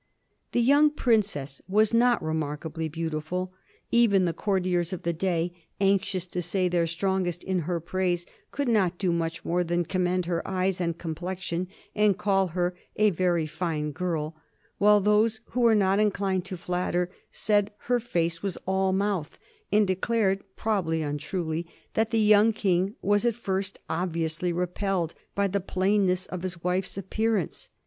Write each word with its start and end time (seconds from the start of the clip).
The 0.53 0.61
young 0.61 0.89
Princess 0.89 1.61
was 1.67 1.93
not 1.93 2.23
remarkably 2.23 2.89
beautiful. 2.89 3.53
Even 3.91 4.25
the 4.25 4.33
courtiers 4.33 4.93
of 4.93 5.03
the 5.03 5.13
day, 5.13 5.53
anxious 5.79 6.25
to 6.25 6.41
say 6.41 6.67
their 6.67 6.87
strongest 6.87 7.43
in 7.43 7.59
her 7.69 7.79
praise, 7.79 8.25
could 8.49 8.67
not 8.67 8.97
do 8.97 9.11
much 9.13 9.45
more 9.45 9.63
than 9.63 9.85
commend 9.85 10.25
her 10.25 10.41
eyes 10.47 10.81
and 10.81 10.97
complexion 10.97 11.67
and 11.93 12.17
call 12.17 12.47
her 12.47 12.73
"a 12.95 13.11
very 13.11 13.45
fine 13.45 13.91
girl," 13.91 14.35
while 14.79 14.99
those 15.01 15.39
who 15.51 15.61
were 15.61 15.75
not 15.75 15.99
inclined 15.99 16.45
to 16.45 16.57
flatter 16.57 17.11
said 17.31 17.69
her 17.81 17.99
face 17.99 18.41
was 18.41 18.57
all 18.65 18.91
mouth, 18.91 19.37
and 19.71 19.85
declared, 19.85 20.41
probably 20.55 21.03
untruly, 21.03 21.67
that 21.93 22.09
the 22.09 22.17
young 22.19 22.53
King 22.53 22.95
was 23.03 23.23
at 23.23 23.35
first 23.35 23.77
obviously 23.87 24.51
repelled 24.51 25.13
by 25.35 25.47
the 25.47 25.61
plainness 25.61 26.25
of 26.25 26.41
his 26.41 26.63
wife's 26.63 26.97
appearance. 26.97 27.69